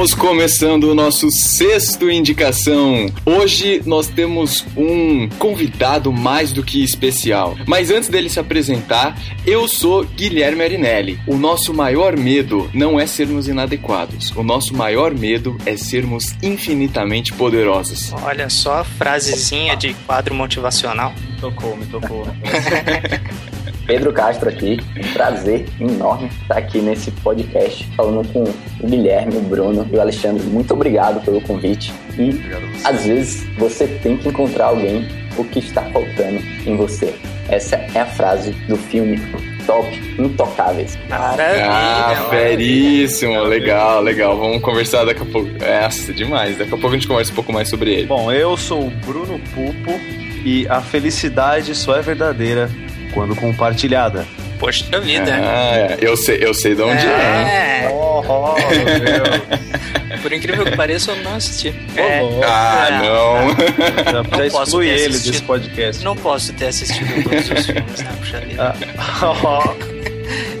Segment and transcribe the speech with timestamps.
[0.00, 3.04] Estamos começando o nosso sexto indicação.
[3.26, 7.54] Hoje nós temos um convidado mais do que especial.
[7.66, 9.14] Mas antes dele se apresentar,
[9.46, 11.20] eu sou Guilherme Arinelli.
[11.26, 14.30] O nosso maior medo não é sermos inadequados.
[14.30, 18.10] O nosso maior medo é sermos infinitamente poderosos.
[18.22, 21.12] Olha só a frasezinha de quadro motivacional.
[21.38, 22.26] Tocou, me tocou.
[23.90, 29.40] Pedro Castro aqui, um prazer enorme estar aqui nesse podcast falando com o Guilherme, o
[29.40, 30.44] Bruno e o Alexandre.
[30.44, 31.92] Muito obrigado pelo convite.
[32.16, 32.40] E
[32.84, 37.12] às vezes você tem que encontrar alguém o que está faltando em você.
[37.48, 39.20] Essa é a frase do filme
[39.66, 40.96] Top Intocáveis.
[41.08, 41.66] Maravilha.
[41.68, 44.38] Ah, feríssimo, legal, legal.
[44.38, 45.50] Vamos conversar daqui a pouco.
[45.64, 46.56] É, nossa, demais.
[46.56, 48.06] Daqui a pouco a gente conversa um pouco mais sobre ele.
[48.06, 49.98] Bom, eu sou o Bruno Pupo
[50.44, 52.70] e a felicidade só é verdadeira
[53.12, 54.26] quando compartilhada.
[54.58, 55.32] Poxa vida.
[55.42, 55.98] Ah, é.
[56.00, 57.84] eu sei, eu sei de onde é.
[57.86, 57.88] É.
[57.92, 60.20] Oh, oh, meu Deus.
[60.20, 61.74] Por incrível que pareça, eu não assisti.
[61.96, 62.20] É.
[62.44, 62.98] Ah, É.
[62.98, 64.04] não.
[64.04, 64.12] Já,
[64.44, 65.32] já posso exclui ter ele assistido.
[65.32, 66.04] desse podcast.
[66.04, 68.10] Não posso ter assistido todos os filmes, né?
[68.18, 68.74] Puxa vida.
[69.02, 69.74] Ah,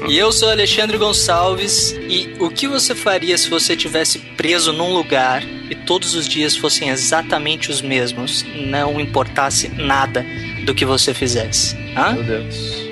[0.08, 1.92] E eu sou Alexandre Gonçalves.
[2.08, 6.56] E o que você faria se você tivesse preso num lugar e todos os dias
[6.56, 8.44] fossem exatamente os mesmos?
[8.56, 10.24] Não importasse nada
[10.64, 11.76] do que você fizesse.
[11.96, 12.12] Hã?
[12.12, 12.88] meu Deus.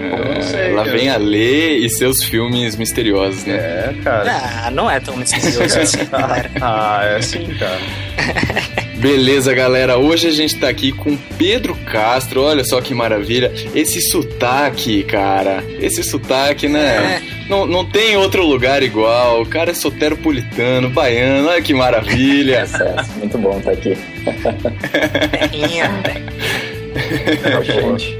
[0.00, 0.96] Ah, sei, Lá cara.
[0.96, 3.54] vem a Lê e seus filmes misteriosos, né?
[3.56, 4.40] É, cara.
[4.64, 6.50] Ah, não é tão misterioso assim, galera.
[6.60, 7.80] Ah, é assim, cara.
[8.98, 9.96] Beleza, galera.
[9.96, 12.42] Hoje a gente tá aqui com Pedro Castro.
[12.42, 13.52] Olha só que maravilha.
[13.74, 15.64] Esse sotaque, cara.
[15.80, 17.22] Esse sotaque, né?
[17.48, 19.42] Não, não tem outro lugar igual.
[19.42, 21.48] O cara é soteropolitano, baiano.
[21.48, 22.66] Olha que maravilha.
[23.18, 23.96] Muito bom estar aqui.
[26.98, 27.98] Terrinha.
[27.98, 28.18] Gente,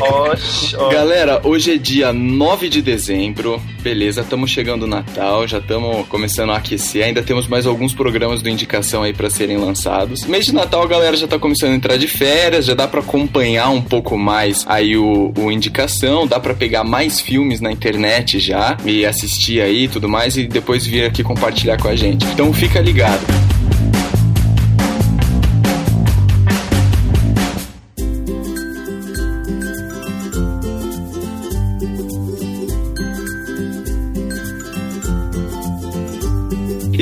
[0.00, 0.88] Oxi, ó.
[0.88, 6.50] Galera, hoje é dia 9 de dezembro, beleza, estamos chegando o Natal, já estamos começando
[6.50, 10.24] a aquecer, ainda temos mais alguns programas do Indicação aí para serem lançados.
[10.24, 13.00] Mês de Natal a galera já tá começando a entrar de férias, já dá para
[13.00, 18.38] acompanhar um pouco mais aí o, o Indicação, dá para pegar mais filmes na internet
[18.38, 22.24] já e assistir aí e tudo mais e depois vir aqui compartilhar com a gente.
[22.26, 23.51] Então fica ligado.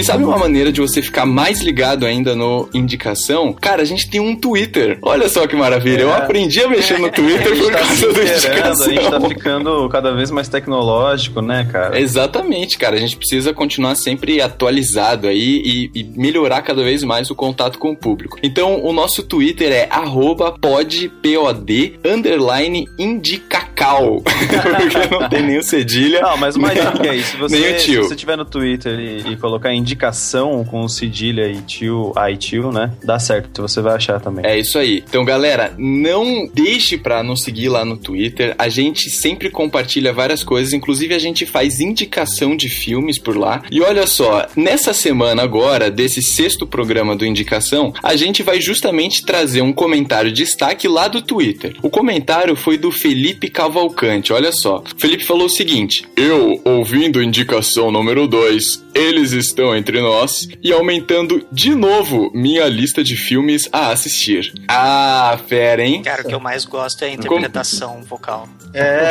[0.00, 3.53] E sabe uma maneira de você ficar mais ligado ainda no indicação?
[3.53, 4.99] Cara, a gente tem um Twitter.
[5.03, 6.03] Olha só que maravilha.
[6.03, 6.16] Eu É.
[6.16, 8.87] aprendi a mexer no Twitter por tá causa do indicação.
[8.87, 12.00] a gente tá ficando cada vez mais tecnológico, né, cara?
[12.00, 12.97] Exatamente, cara.
[12.97, 17.78] A gente precisa continuar sempre atualizado aí e, e melhorar cada vez mais o contato
[17.78, 18.39] com o público.
[18.43, 24.22] Então, o nosso Twitter é arroba podpod underline indicacau.
[24.25, 26.21] Porque não tem nem o cedilha.
[26.21, 29.33] Não, mas uma dica aí, se Nem você, o se você tiver no Twitter e,
[29.33, 32.93] e colocar indicação com cedilha e tio, ai tio, né?
[33.03, 34.47] Dá certo, você vai achar também.
[34.47, 35.03] É isso aí.
[35.09, 38.55] Então, galera, não deixe pra nos seguir lá no Twitter.
[38.59, 43.62] A gente sempre compartilha várias coisas, inclusive a gente faz indicação de filmes por lá.
[43.71, 49.25] E olha só, nessa semana agora, desse sexto programa do Indicação, a gente vai justamente
[49.25, 51.77] trazer um comentário de destaque lá do Twitter.
[51.83, 54.33] O comentário foi do Felipe Cavalcante.
[54.33, 54.78] Olha só.
[54.78, 60.73] O Felipe falou o seguinte: Eu, ouvindo indicação número 2, eles estão entre nós e
[60.73, 64.53] aumentando de novo minha lista de filmes a assistir.
[64.69, 66.03] Ah, fera, hein?
[66.03, 68.49] Cara, o que eu mais gosto é a interpretação vocal.
[68.73, 69.11] É.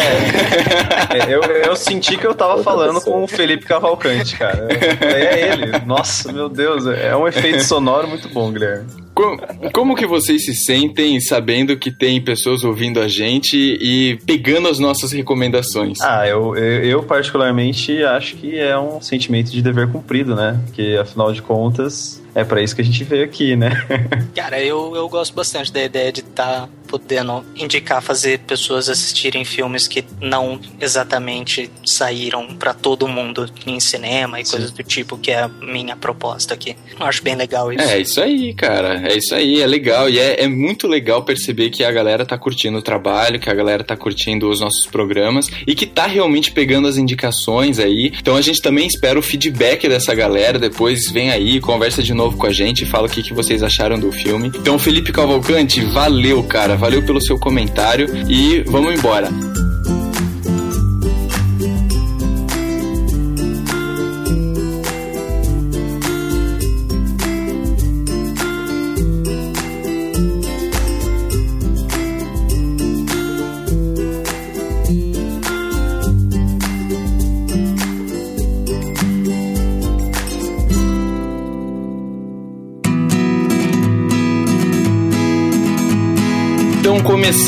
[1.17, 4.67] É, eu, eu senti que eu tava falando com o Felipe Cavalcante, cara.
[5.01, 5.79] É ele.
[5.85, 6.85] Nossa, meu Deus.
[6.85, 8.87] É um efeito sonoro muito bom, Guilherme.
[9.19, 9.37] Co-
[9.73, 14.79] Como que vocês se sentem sabendo que tem pessoas ouvindo a gente e pegando as
[14.79, 15.99] nossas recomendações?
[16.01, 20.57] Ah, eu, eu, eu particularmente acho que é um sentimento de dever cumprido, né?
[20.65, 23.71] Porque afinal de contas, é pra isso que a gente veio aqui, né?
[24.33, 29.87] Cara, eu, eu gosto bastante da ideia de estar podendo indicar, fazer pessoas assistirem filmes
[29.87, 35.43] que não exatamente saíram pra todo mundo em cinema e coisas do tipo, que é
[35.43, 36.75] a minha proposta aqui.
[36.99, 37.83] Eu acho bem legal isso.
[37.83, 39.07] É isso aí, cara.
[39.07, 40.09] É isso aí, é legal.
[40.09, 43.53] E é, é muito legal perceber que a galera tá curtindo o trabalho, que a
[43.53, 48.11] galera tá curtindo os nossos programas e que tá realmente pegando as indicações aí.
[48.19, 50.57] Então a gente também espera o feedback dessa galera.
[50.57, 53.99] Depois vem aí, conversa de novo com a gente, fala o que, que vocês acharam
[53.99, 54.51] do filme.
[54.55, 56.75] Então, Felipe Cavalcante, valeu, cara.
[56.79, 59.29] Valeu pelo seu comentário e vamos embora.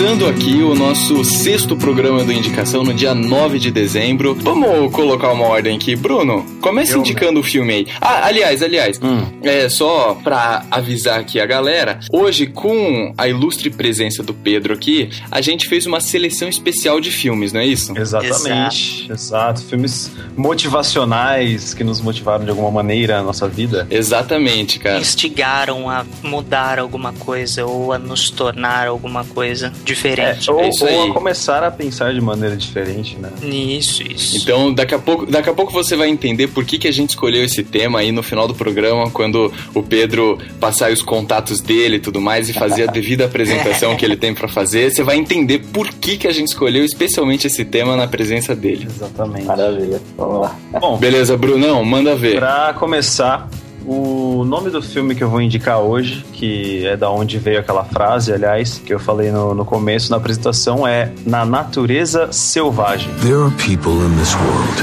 [0.02, 4.34] Começando aqui o nosso sexto programa do Indicação no dia 9 de dezembro.
[4.34, 5.96] Vamos colocar uma ordem aqui.
[5.96, 7.88] Bruno, comece Eu indicando o filme aí.
[8.02, 9.28] Ah, aliás, aliás, hum.
[9.44, 15.12] é só pra avisar aqui a galera, hoje com a ilustre presença do Pedro aqui,
[15.30, 17.96] a gente fez uma seleção especial de filmes, não é isso?
[17.96, 19.14] Exatamente, exato.
[19.14, 19.62] exato.
[19.62, 23.86] Filmes motivacionais que nos motivaram de alguma maneira a nossa vida.
[23.92, 25.00] Exatamente, cara.
[25.00, 30.50] Instigaram a mudar alguma coisa ou a nos tornar alguma coisa coisa diferente.
[30.50, 33.30] É, ou, é ou a começar a pensar de maneira diferente, né?
[33.42, 34.38] Isso, isso.
[34.38, 37.10] Então, daqui a pouco, daqui a pouco você vai entender por que, que a gente
[37.10, 41.98] escolheu esse tema aí no final do programa, quando o Pedro passar os contatos dele
[41.98, 45.18] e tudo mais e fazer a devida apresentação que ele tem para fazer, você vai
[45.18, 48.88] entender por que, que a gente escolheu especialmente esse tema na presença dele.
[48.90, 49.46] Exatamente.
[49.46, 50.02] Maravilha.
[50.18, 50.56] Vamos lá.
[50.80, 52.38] Bom, beleza, Brunão, manda ver.
[52.38, 53.50] Pra começar,
[53.86, 57.84] o nome do filme que eu vou indicar hoje, que é da onde veio aquela
[57.84, 63.12] frase, aliás, que eu falei no, no começo na apresentação, é Na Natureza Selvagem.
[63.22, 64.82] There are people in this world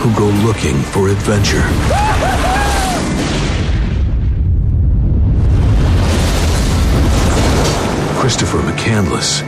[0.00, 1.62] who go looking for adventure.
[8.20, 9.42] Christopher McCandless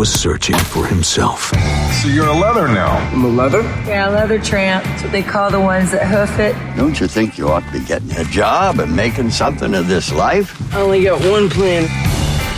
[0.00, 1.52] was searching for himself.
[2.00, 2.96] So you're a leather now.
[3.12, 3.60] I'm a leather?
[3.86, 4.82] Yeah, a leather tramp.
[4.82, 6.54] That's what they call the ones that hoof it.
[6.74, 10.10] Don't you think you ought to be getting a job and making something of this
[10.10, 10.56] life?
[10.74, 11.84] I only got one plan.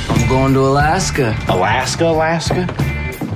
[0.09, 1.37] I'm going to Alaska.
[1.49, 2.63] Alaska, Alaska?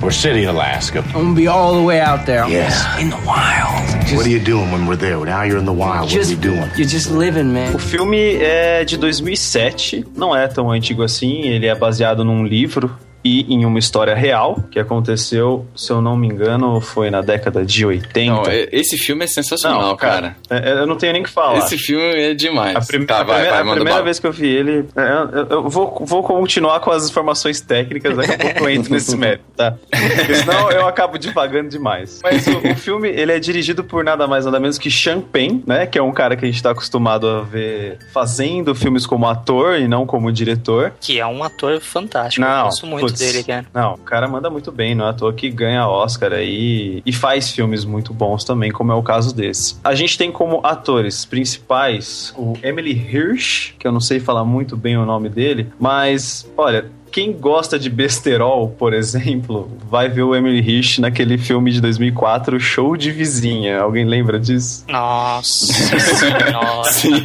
[0.01, 1.03] Or City, Alaska?
[1.07, 2.47] I'm gonna be all the way out there.
[2.47, 2.79] Yes.
[3.01, 3.83] In the wild.
[4.03, 5.19] Just, what are you doing when we're there?
[5.25, 6.07] Now you're in the wild.
[6.07, 6.71] Just, what are you doing?
[6.77, 7.75] You're just living, man.
[7.75, 12.95] O filme é de 2007, não é tão antigo assim, ele é baseado num livro
[13.23, 17.65] e em uma história real que aconteceu, se eu não me engano, foi na década
[17.65, 18.31] de 80.
[18.31, 20.35] Não, esse filme é sensacional, não, cara.
[20.47, 20.65] cara.
[20.65, 21.57] É, eu não tenho nem que falar.
[21.59, 22.75] Esse filme é demais.
[22.75, 25.39] A, prim tá, a vai, primeira, vai, a primeira vez que eu vi ele, é,
[25.39, 29.15] eu, eu vou, vou continuar com as informações técnicas, daqui a pouco eu entro nesse
[29.15, 29.75] mérito, tá?
[29.89, 32.19] Porque senão eu acabo divagando demais.
[32.23, 35.61] Mas o, o, filme, ele é dirigido por nada mais nada menos que Sean Penn,
[35.65, 35.85] né?
[35.85, 39.79] Que é um cara que a gente tá acostumado a ver fazendo filmes como ator
[39.79, 40.93] e não como diretor.
[40.99, 42.45] Que é um ator fantástico.
[42.45, 43.65] Não, eu gosto muito putz, dele, cara.
[43.73, 47.13] Não, o cara manda muito bem, não é à toa que ganha Oscar aí e
[47.13, 49.77] faz filmes muito bons também, como é o caso desse.
[49.83, 54.75] A gente tem como atores principais o Emily Hirsch, que eu não sei falar muito
[54.75, 60.35] bem o nome dele, mas olha, quem gosta de besterol, por exemplo, vai ver o
[60.35, 63.79] Emily Hirsch naquele filme de 2004, Show de Vizinha.
[63.79, 64.85] Alguém lembra disso?
[64.87, 65.73] Nossa
[66.93, 67.23] Sim.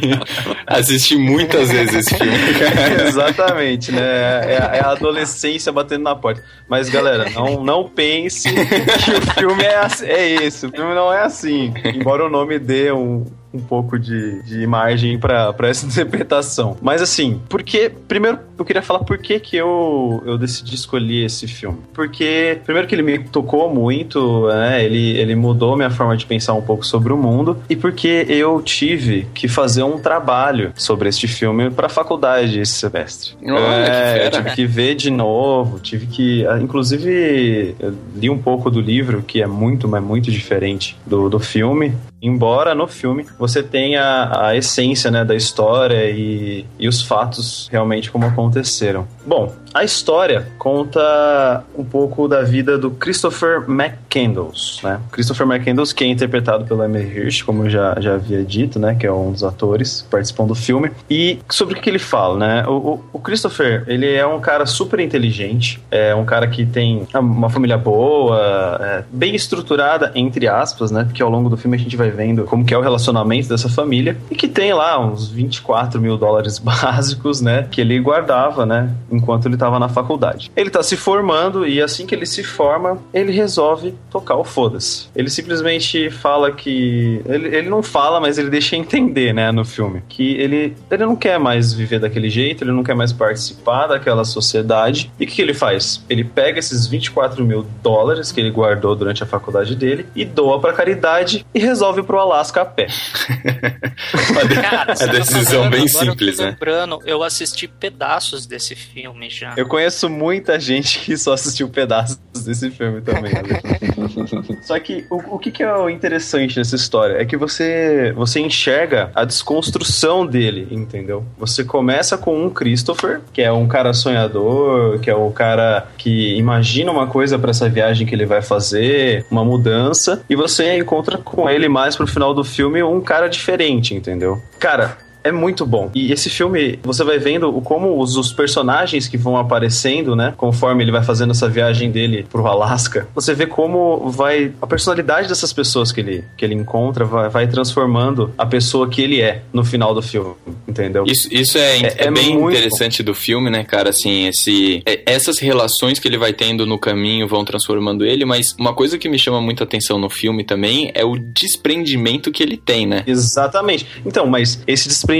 [0.65, 2.33] Assisti muitas vezes esse filme.
[3.07, 4.01] Exatamente, né?
[4.01, 6.43] É, é, a adolescência batendo na porta.
[6.67, 10.65] Mas, galera, não, não pense que o filme é, é esse.
[10.65, 11.71] O filme não é assim.
[11.93, 16.75] Embora o nome dê um, um pouco de, de margem para essa interpretação.
[16.81, 17.91] Mas assim, porque.
[18.07, 21.79] Primeiro, eu queria falar por que, que eu, eu decidi escolher esse filme.
[21.93, 24.83] Porque, primeiro, que ele me tocou muito, né?
[24.83, 27.57] Ele, ele mudou minha forma de pensar um pouco sobre o mundo.
[27.69, 32.73] E porque eu tive que fazer um trabalho sobre este filme para a faculdade esse
[32.73, 33.35] semestre.
[33.43, 36.45] Olha, é, que tive que ver de novo, tive que.
[36.47, 37.75] Ah, inclusive,
[38.15, 41.93] li um pouco do livro, que é muito, mas muito diferente do, do filme.
[42.23, 48.09] Embora no filme você tenha a essência né, da história e, e os fatos realmente
[48.09, 49.05] como aconteceram.
[49.25, 54.99] Bom, a história conta um pouco da vida do Christopher McCandles, né?
[55.11, 58.93] Christopher McCandles, que é interpretado pelo Emily Hirsch, como eu já, já havia dito, né?
[58.93, 60.91] Que é um dos atores que participam do filme.
[61.09, 62.67] E sobre o que ele fala, né?
[62.67, 67.49] O, o, Christopher, ele é um cara super inteligente, é um cara que tem uma
[67.49, 71.03] família boa, é, bem estruturada, entre aspas, né?
[71.03, 73.69] Porque ao longo do filme a gente vai vendo como que é o relacionamento dessa
[73.69, 77.67] família e que tem lá uns 24 mil dólares básicos, né?
[77.71, 78.93] Que ele guardava, né?
[79.11, 80.51] Enquanto ele tava na faculdade.
[80.57, 85.07] Ele tá se formando e assim que ele se forma, ele resolve tocar o foda-se.
[85.15, 87.21] Ele simplesmente fala que.
[87.25, 91.15] Ele, ele não fala, mas ele deixa entender, né, no filme, que ele, ele não
[91.15, 95.09] quer mais viver daquele jeito, ele não quer mais participar daquela sociedade.
[95.17, 96.03] E o que, que ele faz?
[96.09, 100.59] Ele pega esses 24 mil dólares que ele guardou durante a faculdade dele e doa
[100.59, 102.87] pra caridade e resolve pro Alasca a pé.
[104.61, 106.49] Cara, a tá decisão falando, bem agora eu simples, tô né?
[106.49, 109.52] lembrando, eu assisti pedaços desse filme já.
[109.55, 113.31] Eu conheço muita gente que só assistiu pedaços desse filme também.
[113.35, 113.53] Ale.
[114.63, 118.39] só que o, o que, que é o interessante nessa história é que você, você
[118.39, 121.23] enxerga a desconstrução dele, entendeu?
[121.37, 126.35] Você começa com um Christopher, que é um cara sonhador, que é o cara que
[126.37, 131.17] imagina uma coisa pra essa viagem que ele vai fazer, uma mudança, e você encontra
[131.17, 134.41] com ele mais pro final do filme um cara diferente, entendeu?
[134.59, 135.89] Cara, é muito bom.
[135.93, 140.33] E esse filme, você vai vendo como os, os personagens que vão aparecendo, né?
[140.35, 144.51] Conforme ele vai fazendo essa viagem dele pro Alasca, você vê como vai.
[144.61, 149.01] A personalidade dessas pessoas que ele, que ele encontra vai, vai transformando a pessoa que
[149.01, 150.33] ele é no final do filme,
[150.67, 151.03] entendeu?
[151.07, 153.89] Isso, isso é, é, É- é bem interessante do filme, né, cara?
[153.89, 158.53] Assim, esse, é- essas relações que ele vai tendo no caminho vão transformando ele, mas
[158.59, 162.57] uma coisa que me chama muita atenção no filme também é o desprendimento que ele
[162.57, 163.03] tem, né?
[163.07, 163.85] Exatamente.
[164.05, 165.12] Então, mas esse desprendimento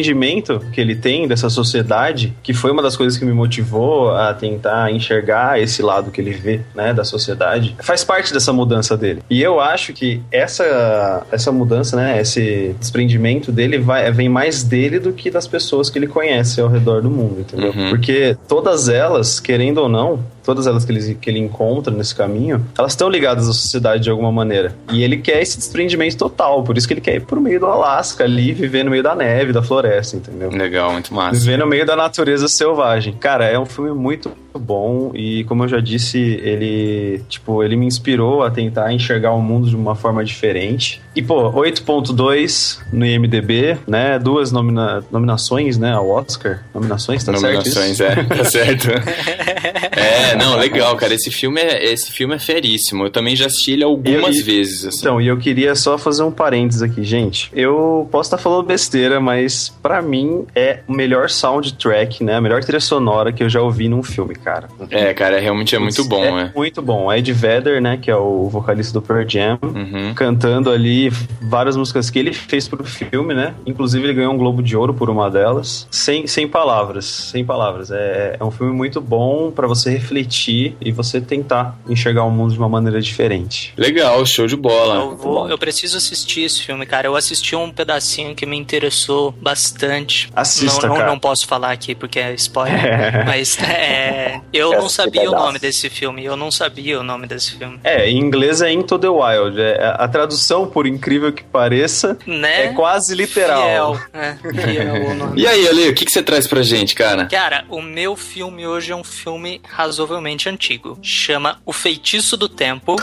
[0.72, 4.92] que ele tem dessa sociedade, que foi uma das coisas que me motivou a tentar
[4.92, 9.22] enxergar esse lado que ele vê, né, da sociedade, faz parte dessa mudança dele.
[9.30, 15.00] E eu acho que essa essa mudança, né, esse desprendimento dele vai, vem mais dele
[15.00, 17.72] do que das pessoas que ele conhece ao redor do mundo, entendeu?
[17.72, 17.90] Uhum.
[17.90, 22.66] Porque todas elas, querendo ou não, todas elas que ele, que ele encontra nesse caminho,
[22.78, 24.76] elas estão ligadas à sociedade de alguma maneira.
[24.92, 27.66] E ele quer esse desprendimento total, por isso que ele quer ir pro meio do
[27.66, 30.50] Alasca ali, viver no meio da neve, da floresta, entendeu?
[30.50, 31.40] Legal, muito massa.
[31.40, 33.14] Viver no meio da natureza selvagem.
[33.14, 37.86] Cara, é um filme muito bom e, como eu já disse, ele, tipo, ele me
[37.86, 41.02] inspirou a tentar enxergar o mundo de uma forma diferente.
[41.16, 44.18] E, pô, 8.2 no IMDB, né?
[44.20, 46.64] Duas nomina nominações, né, ao Oscar.
[46.74, 48.34] Nominações, tá Nominações, certo?
[48.34, 48.88] é, tá certo.
[49.96, 51.14] é, não, legal, cara.
[51.14, 53.06] Esse filme é, esse filme é feríssimo.
[53.06, 54.86] Eu também já assisti ele algumas E- e- vezes.
[54.86, 55.00] Assim.
[55.00, 57.50] Então, e eu queria só fazer um parênteses aqui, gente.
[57.54, 62.36] Eu posso estar falando besteira, mas pra mim é o melhor soundtrack, né?
[62.36, 64.68] A melhor trilha sonora que eu já ouvi num filme, cara.
[64.90, 66.52] É, cara, realmente é muito bom, é é.
[66.56, 67.12] muito bom.
[67.12, 70.14] Ed Vedder, né, que é o vocalista do Pearl Jam, Uhum.
[70.14, 71.10] cantando ali
[71.42, 73.54] várias músicas que ele fez pro filme, né?
[73.66, 75.88] Inclusive ele ganhou um Globo de Ouro por uma delas.
[75.90, 77.92] Sem, sem palavras, sem palavras.
[77.92, 82.52] É, é um filme muito bom pra você refletir e você tentar enxergar o mundo
[82.54, 83.74] de uma maneira diferente.
[83.78, 84.96] Legal, show de bola.
[84.96, 87.08] Eu, vou, eu preciso assistir esse filme, cara.
[87.08, 90.30] Eu assisti um pedacinho que me interessou bastante.
[90.36, 91.10] Assista, não, não, cara.
[91.12, 93.24] não posso falar aqui porque é spoiler.
[93.26, 96.24] mas é, eu Quer não sabia o nome desse filme.
[96.24, 97.80] Eu não sabia o nome desse filme.
[97.84, 99.60] É, em inglês é Into the Wild.
[99.62, 102.66] É, a tradução, por incrível que pareça, Né?
[102.66, 103.96] é quase literal.
[103.96, 104.00] Fiel.
[104.14, 105.42] É, fiel o nome.
[105.42, 107.26] E aí, Ale, o que, que você traz pra gente, cara?
[107.26, 110.98] Cara, o meu filme hoje é um filme razoavelmente antigo.
[111.02, 112.96] Chama O Feitiço do Tempo.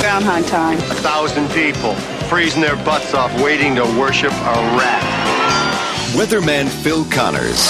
[0.00, 0.76] Groundhog Time.
[0.90, 1.94] A thousand people
[2.28, 5.35] freezing their butts off waiting to worship a rat.
[6.14, 7.68] Weatherman Phil Connors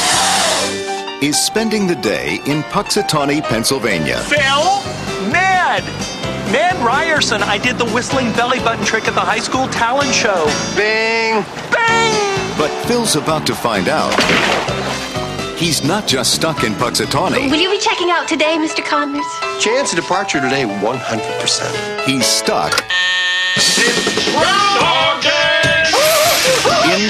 [1.23, 4.19] is spending the day in Puxatawney, Pennsylvania.
[4.19, 5.31] Phil?
[5.33, 5.83] Ned!
[6.53, 10.45] Ned Ryerson, I did the whistling belly button trick at the high school talent show.
[10.77, 11.43] Bing!
[11.73, 12.59] Bang!
[12.59, 14.15] But Phil's about to find out.
[15.59, 17.51] He's not just stuck in Puxatawney.
[17.51, 18.85] Will you be checking out today, Mr.
[18.85, 19.27] Connors?
[19.59, 22.05] Chance of departure today 100%.
[22.05, 22.85] He's stuck
[23.79, 25.06] in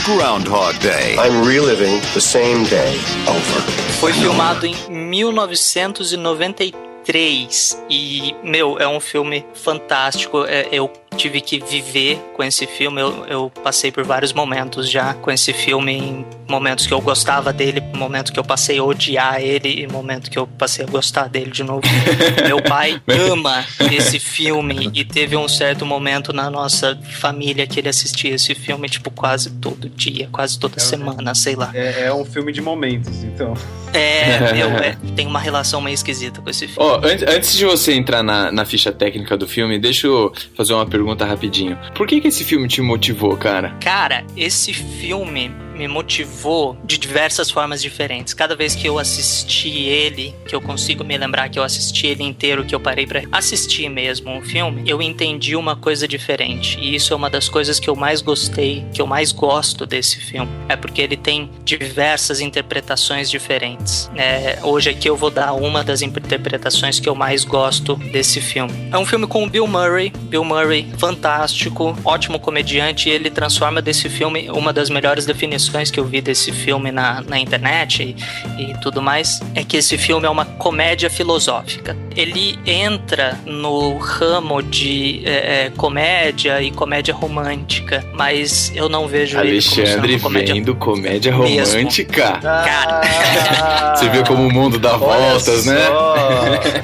[0.04, 1.16] Groundhog Day.
[1.18, 3.62] I'm reliving the same day over.
[4.00, 10.44] Foi filmado em 1993 e, meu, é um filme fantástico.
[10.44, 13.00] É, eu tive que viver com esse filme.
[13.00, 17.52] Eu, eu passei por vários momentos já com esse filme, em momentos que eu gostava
[17.52, 21.28] dele, momentos que eu passei a odiar ele e momentos que eu passei a gostar
[21.28, 21.82] dele de novo.
[22.46, 27.88] Meu pai ama esse filme e teve um certo momento na nossa família que ele
[27.88, 31.70] assistia esse filme, tipo, quase todo dia, quase toda semana, sei lá.
[31.74, 33.54] É, é um filme de momentos, então.
[33.92, 36.78] É, meu, é, tem uma relação meio esquisita com esse filme.
[36.88, 40.74] Ó, an- antes de você entrar na, na ficha técnica do filme, deixa eu fazer
[40.74, 41.78] uma pergunta rapidinho.
[41.94, 43.76] Por que, que esse filme te motivou, cara?
[43.80, 48.32] Cara, esse filme me motivou de diversas formas diferentes.
[48.32, 52.24] Cada vez que eu assisti ele, que eu consigo me lembrar que eu assisti ele
[52.24, 56.78] inteiro, que eu parei para assistir mesmo o filme, eu entendi uma coisa diferente.
[56.80, 60.18] E isso é uma das coisas que eu mais gostei, que eu mais gosto desse
[60.18, 60.50] filme.
[60.68, 64.10] É porque ele tem diversas interpretações diferentes.
[64.16, 68.72] É, hoje aqui eu vou dar uma das interpretações que eu mais gosto desse filme.
[68.90, 70.10] É um filme com o Bill Murray.
[70.10, 73.08] Bill Murray, fantástico, ótimo comediante.
[73.08, 77.20] E ele transforma desse filme uma das melhores definições que eu vi desse filme na,
[77.22, 78.16] na internet
[78.58, 79.40] e, e tudo mais.
[79.54, 81.96] É que esse filme é uma comédia filosófica.
[82.16, 89.38] Ele entra no ramo de é, é, comédia e comédia romântica, mas eu não vejo
[89.38, 92.38] Alexandre ele como comédia vendo comédia romântica.
[92.40, 95.76] Cara, Você viu como o mundo dá voltas, né?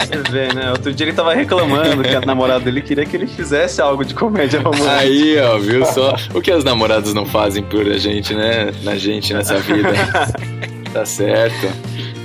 [0.01, 0.71] Você vê, né?
[0.71, 4.15] Outro dia ele tava reclamando que a namorada dele queria que ele fizesse algo de
[4.15, 4.93] comédia romântica.
[4.93, 6.15] Aí, ó, viu só?
[6.35, 8.72] O que as namoradas não fazem por a gente, né?
[8.83, 9.93] Na gente, nessa vida.
[10.93, 11.67] tá certo.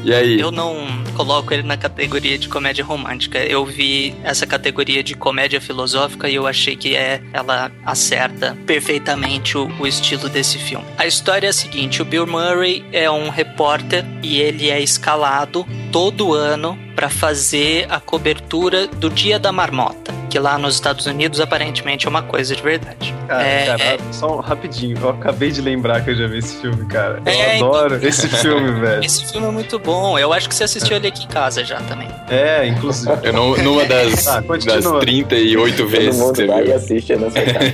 [0.04, 0.39] E aí?
[0.39, 3.39] Eu não coloco ele na categoria de comédia romântica.
[3.39, 9.58] Eu vi essa categoria de comédia filosófica e eu achei que é ela acerta perfeitamente
[9.58, 10.86] o, o estilo desse filme.
[10.98, 15.66] A história é a seguinte: o Bill Murray é um repórter e ele é escalado
[15.92, 21.39] todo ano para fazer a cobertura do Dia da Marmota, que lá nos Estados Unidos
[21.39, 23.13] aparentemente é uma coisa de verdade.
[23.27, 23.98] Cara, é, cara, é...
[24.12, 27.22] só um rapidinho, eu acabei de lembrar que eu já vi esse filme, cara.
[27.25, 29.03] Eu É, adoro então- esse filme, velho.
[29.03, 30.17] Esse filme é muito bom.
[30.17, 32.07] Eu acho que você assistiu ele aqui em casa já também.
[32.29, 33.12] É, inclusive.
[33.24, 35.00] Eu não, numa das, Tá, das continua.
[35.00, 37.74] 38 Todo vezes que mundo você vai e assiste a nossa casa.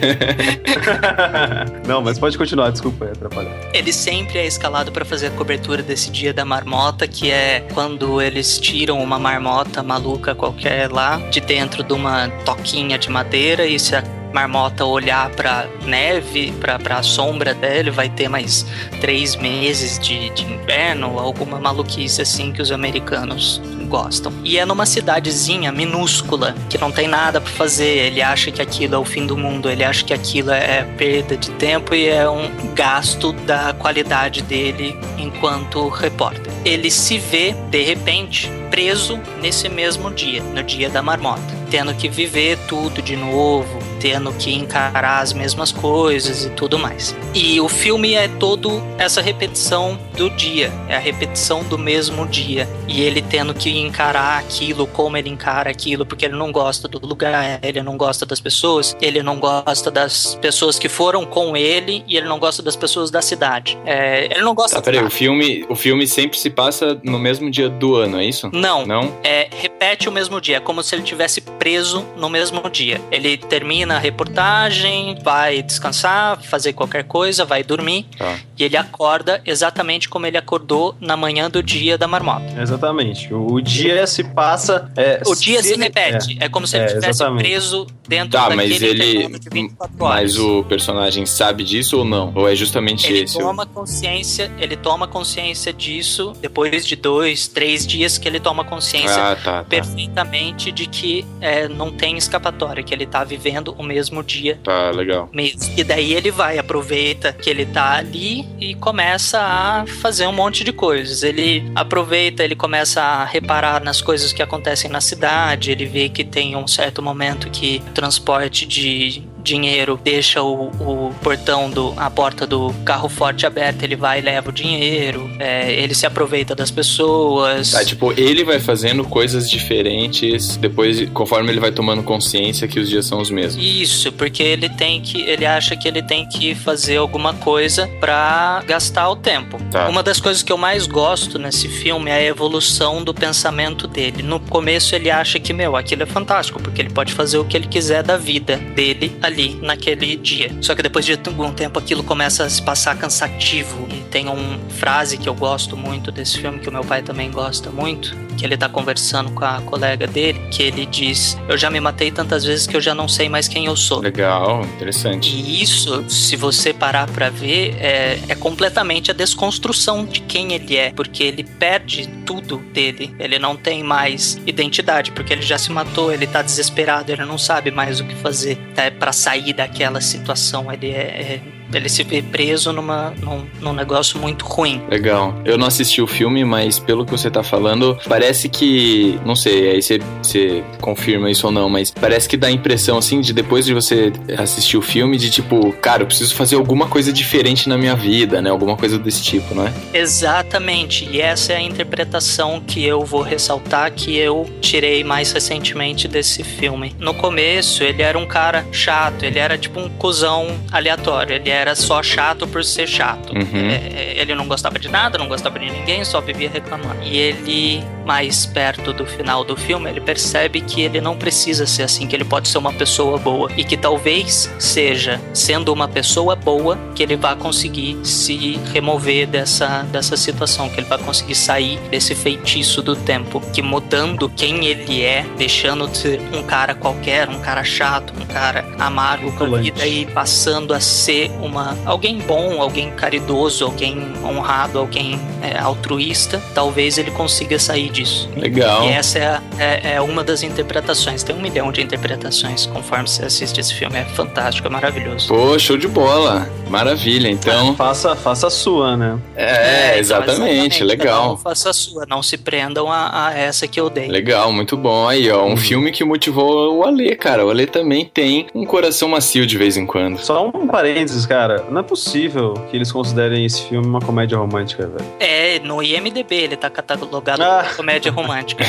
[1.87, 3.53] Não, mas pode continuar, desculpa atrapalhar.
[3.73, 8.21] Ele sempre é escalado para fazer a cobertura desse dia da marmota, que é quando
[8.21, 13.79] eles tiram uma marmota maluca qualquer lá de dentro de uma toquinha de madeira e
[13.79, 18.65] se a marmota olhar pra neve, pra, pra sombra dele, vai ter mais
[18.99, 23.61] três meses de, de inverno, alguma maluquice assim que os americanos
[23.93, 24.33] gostam.
[24.43, 28.07] E é numa cidadezinha minúscula, que não tem nada pra fazer.
[28.07, 31.37] Ele acha que aquilo é o fim do mundo, ele acha que aquilo é perda
[31.37, 36.51] de tempo e é um gasto da qualidade dele enquanto repórter.
[36.65, 42.09] Ele se vê, de repente, preso nesse mesmo dia, no dia da marmota, tendo que
[42.09, 47.15] viver tudo de novo, tendo que encarar as mesmas coisas e tudo mais.
[47.33, 52.67] E o filme é todo essa repetição do dia, é a repetição do mesmo dia.
[52.85, 56.99] E ele tendo que encarar aquilo, como ele encara aquilo, porque ele não gosta do
[56.99, 62.03] lugar, ele não gosta das pessoas, ele não gosta das pessoas que foram com ele
[62.05, 63.79] e ele não gosta das pessoas da cidade.
[63.85, 67.49] É, ele não gosta Tá, peraí, o filme, o filme sempre se passa no mesmo
[67.49, 68.49] dia do ano, é isso?
[68.51, 68.85] Não.
[68.85, 69.17] Não?
[69.23, 72.99] É, repete o mesmo dia, é como se ele tivesse preso no mesmo dia.
[73.09, 78.37] Ele termina a reportagem, vai descansar, fazer qualquer coisa, vai dormir Tá.
[78.57, 82.45] e ele acorda exatamente como ele acordou na manhã do dia da marmota.
[82.61, 83.33] Exatamente.
[83.33, 84.91] O, o dia se passa.
[84.95, 87.43] é, O dia se, ele- repete, é, como se ele É, estivesse exatamente.
[87.49, 89.27] preso dentro Tá, daquele mas ele.
[89.39, 90.21] de 24 horas.
[90.23, 92.31] Mas o personagem sabe disso ou não?
[92.35, 93.37] Ou é justamente Ele esse?
[93.37, 98.63] o- toma consciência, ele toma consciência disso depois de dois, três dias que ele toma
[98.63, 99.63] consciência Ah, tá, tá.
[99.63, 104.89] perfeitamente de que é, não tem escapatória, que ele tá vivendo o mesmo dia Tá,
[104.91, 105.29] legal.
[105.33, 105.59] mesmo.
[105.77, 110.63] E daí ele vai, aproveita que ele tá ali e começa a fazer um monte
[110.63, 111.23] de coisas.
[111.23, 116.23] Ele aproveita, ele começa a reparar nas coisas que acontecem na cidade, ele vê que
[116.23, 122.47] tem um certo momento que transporte de dinheiro deixa o, o portão do a porta
[122.47, 126.71] do carro forte aberta ele vai e leva o dinheiro é, ele se aproveita das
[126.71, 132.79] pessoas Tá, tipo, ele vai fazendo coisas diferentes depois, conforme ele vai tomando consciência que
[132.79, 133.65] os dias são os mesmos.
[133.65, 135.21] Isso, porque ele tem que.
[135.21, 139.57] Ele acha que ele tem que fazer alguma coisa pra gastar o tempo.
[139.71, 139.89] Tá.
[139.89, 144.21] Uma das coisas que eu mais gosto nesse filme é a evolução do pensamento dele.
[144.21, 147.57] No começo ele acha que, meu, aquilo é fantástico, porque ele pode fazer o que
[147.57, 150.55] ele quiser da vida dele ali, naquele dia.
[150.61, 153.87] Só que depois de algum tempo aquilo começa a se passar cansativo.
[153.91, 157.31] E tem uma frase que eu gosto muito desse filme, que o meu pai também
[157.31, 161.69] gosta muito, que ele tá conversando com a colega dele, que ele diz: Eu já
[161.69, 163.99] me matei tantas vezes que eu já não sei mais quem eu sou.
[163.99, 165.35] Legal, interessante.
[165.35, 170.77] E isso, se você parar pra ver, é, é completamente a desconstrução de quem ele
[170.77, 173.13] é, porque ele perde tudo dele.
[173.19, 177.37] Ele não tem mais identidade, porque ele já se matou, ele tá desesperado, ele não
[177.37, 180.71] sabe mais o que fazer é, para sair daquela situação.
[180.71, 181.41] Ele é, é
[181.75, 184.81] ele se vê preso numa, num, num negócio muito ruim.
[184.89, 185.33] Legal.
[185.45, 189.19] Eu não assisti o filme, mas pelo que você tá falando, parece que.
[189.25, 192.97] Não sei, aí você, você confirma isso ou não, mas parece que dá a impressão,
[192.97, 196.87] assim, de depois de você assistir o filme, de tipo, cara, eu preciso fazer alguma
[196.87, 198.49] coisa diferente na minha vida, né?
[198.49, 199.73] Alguma coisa desse tipo, não é?
[199.93, 201.07] Exatamente.
[201.11, 206.43] E essa é a interpretação que eu vou ressaltar que eu tirei mais recentemente desse
[206.43, 206.95] filme.
[206.99, 211.62] No começo, ele era um cara chato, ele era tipo um cuzão aleatório, ele era
[211.75, 213.33] só chato por ser chato.
[213.33, 213.69] Uhum.
[213.69, 217.01] É, ele não gostava de nada, não gostava de ninguém, só vivia reclamando.
[217.03, 221.83] E ele, mais perto do final do filme, ele percebe que ele não precisa ser
[221.83, 226.35] assim, que ele pode ser uma pessoa boa e que talvez seja sendo uma pessoa
[226.35, 231.79] boa que ele vai conseguir se remover dessa, dessa situação, que ele vai conseguir sair
[231.89, 237.29] desse feitiço do tempo, que mudando quem ele é, deixando de ser um cara qualquer,
[237.29, 242.19] um cara chato, um cara amargo com a vida e passando a ser uma alguém
[242.19, 248.29] bom, alguém caridoso, alguém honrado, alguém é, altruísta, talvez ele consiga sair disso.
[248.35, 248.83] Legal.
[248.85, 251.23] E essa é, a- é, é uma das interpretações.
[251.23, 253.97] Tem um milhão de interpretações conforme você assiste esse filme.
[253.97, 255.27] É fantástico, é maravilhoso.
[255.27, 256.49] Pô, show de bola.
[256.69, 257.75] Maravilha, então.
[257.75, 259.19] Faça, faça a sua, né?
[259.35, 261.33] É, então, exatamente, legal.
[261.33, 264.07] um faça a sua, não se prendam a, a essa que eu dei.
[264.07, 265.07] Legal, muito bom.
[265.07, 267.45] Aí, ó, um filme que motivou o Ale, cara.
[267.45, 270.17] O Ale também tem um coração macio de vez em quando.
[270.19, 271.63] Só um parênteses, cara.
[271.69, 275.05] Não é possível que eles considerem esse filme uma comédia romântica, velho.
[275.19, 277.63] É, no IMDB ele tá catalogado Ah.
[277.83, 278.63] Comédia romântica.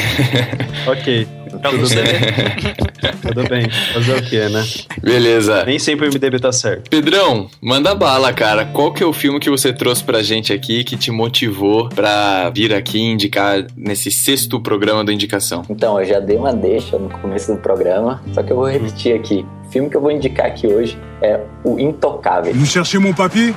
[0.87, 1.27] Ok.
[1.61, 2.20] Pra Tudo você bem.
[3.22, 3.70] Tudo bem.
[3.70, 4.64] Fazer o quê, né?
[5.00, 5.64] Beleza.
[5.64, 6.90] Nem sempre o MDB tá certo.
[6.90, 8.64] Pedrão, manda bala, cara.
[8.66, 12.50] Qual que é o filme que você trouxe pra gente aqui que te motivou pra
[12.50, 15.62] vir aqui indicar nesse sexto programa do Indicação?
[15.70, 19.14] Então, eu já dei uma deixa no começo do programa, só que eu vou repetir
[19.14, 19.46] aqui.
[19.68, 22.53] O filme que eu vou indicar aqui hoje é O Intocável.
[22.53, 23.55] Vous cherchez mon papier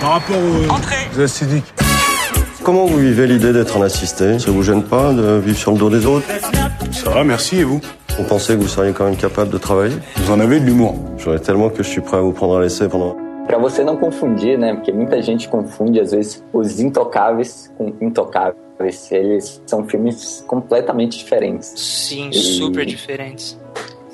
[0.00, 1.93] Par rapport aux acidiques.
[2.64, 4.38] Comment vous vivez l'idée d'être un assisté?
[4.38, 6.26] Ça vous gêne pas de vivre sur le dos des autres?
[6.92, 7.80] Ça va, merci, et vous?
[8.18, 10.94] Vous pensez que vous seriez quand même capable de travailler Vous en avez de l'humour.
[11.18, 13.16] J'aurais tellement que je suis prêt à vous prendre à l'essai pendant...
[13.46, 14.72] Pra você não confundir, né?
[14.74, 18.56] Porque muita gente confunde, às vezes, os Intocáveis com Intocáveis.
[19.10, 21.72] Eles são filmes completamente diferentes.
[21.76, 23.58] Sim, E- super diferentes.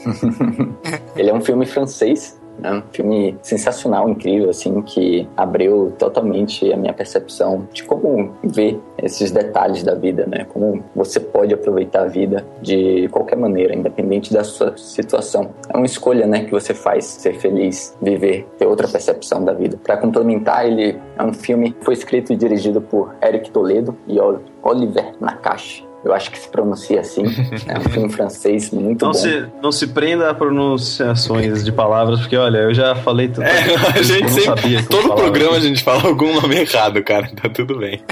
[1.16, 2.72] Ele é um filme francês, né?
[2.72, 9.30] Um filme sensacional, incrível, assim, que abriu totalmente a minha percepção de como ver esses
[9.30, 10.46] detalhes da vida, né?
[10.52, 15.50] Como você pode aproveitar a vida de qualquer maneira, independente da sua situação.
[15.72, 19.78] É uma escolha, né, que você faz, ser feliz, viver, ter outra percepção da vida.
[19.82, 24.20] Para complementar, ele é um filme que foi escrito e dirigido por Eric Toledo e
[24.20, 25.89] Ol- Oliver Nakache.
[26.04, 27.24] Eu acho que se pronuncia assim.
[27.68, 29.18] É um filme francês muito Não bom.
[29.18, 33.42] se, não se prenda a pronunciações de palavras, porque olha, eu já falei tudo.
[33.44, 37.30] É, a gente sempre, sabia todo programa a gente fala algum nome errado, cara.
[37.40, 38.02] Tá tudo bem.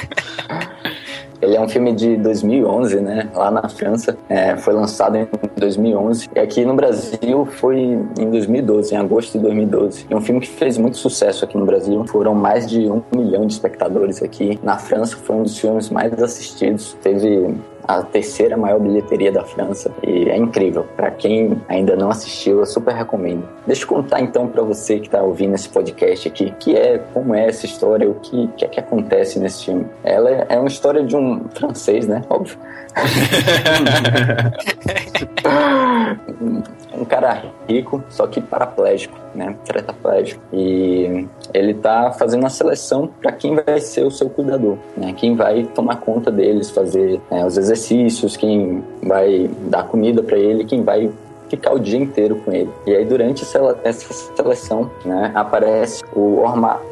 [1.41, 3.29] Ele é um filme de 2011, né?
[3.35, 4.17] Lá na França.
[4.29, 6.29] É, foi lançado em 2011.
[6.35, 10.07] E aqui no Brasil foi em 2012, em agosto de 2012.
[10.11, 12.05] É um filme que fez muito sucesso aqui no Brasil.
[12.09, 14.59] Foram mais de um milhão de espectadores aqui.
[14.63, 16.97] Na França foi um dos filmes mais assistidos.
[17.03, 17.55] Teve
[17.89, 20.87] a terceira maior bilheteria da França e é incrível.
[20.95, 23.49] Para quem ainda não assistiu, eu super recomendo.
[23.67, 27.35] Deixa eu contar então para você que está ouvindo esse podcast aqui, que é como
[27.35, 29.87] é essa história, o que, que é que acontece nesse filme.
[30.05, 32.23] Ela é, é uma história de um francês, né?
[32.29, 32.59] Óbvio.
[36.99, 39.57] um cara rico, só que paraplégico, né?
[39.65, 40.43] Tetraplégico.
[40.53, 45.13] E ele tá fazendo a seleção para quem vai ser o seu cuidador, né?
[45.17, 50.65] Quem vai tomar conta deles, fazer né, os exercícios, quem vai dar comida para ele,
[50.65, 51.11] quem vai
[51.49, 52.71] ficar o dia inteiro com ele.
[52.87, 56.43] E aí, durante essa, seleção, né, aparece o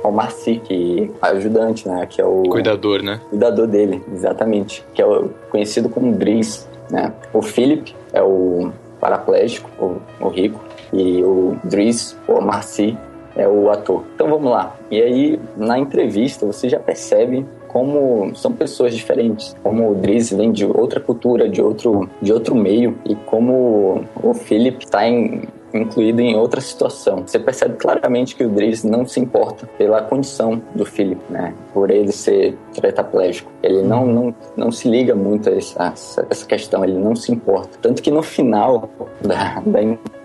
[0.03, 3.21] Omar Sy, que é ajudante, né, que é o Cuidador, né?
[3.29, 7.12] cuidador dele, exatamente, que é o conhecido como Driz, né?
[7.33, 10.61] O Philip é o paraplégico, o, o rico,
[10.93, 12.97] e o Driz, o Marcy,
[13.37, 14.03] é o ator.
[14.15, 14.75] Então vamos lá.
[14.91, 20.51] E aí, na entrevista, você já percebe como são pessoas diferentes, como o Driz vem
[20.51, 25.43] de outra cultura, de outro, de outro meio, e como o Philip está em,
[25.77, 27.23] incluído em outra situação.
[27.27, 31.55] Você percebe claramente que o Driz não se importa pela condição do Philip, né?
[31.73, 33.51] Por ele ser tetraplégico.
[33.62, 37.79] Ele não, não, não se liga muito a essa, essa questão, ele não se importa.
[37.81, 38.89] Tanto que no final
[39.21, 39.83] da, da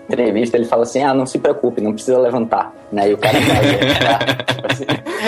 [0.08, 2.72] entrevista, ele fala assim: ah, não se preocupe, não precisa levantar.
[2.90, 3.10] Né?
[3.10, 3.56] E o cara vai,
[4.68, 4.84] assim,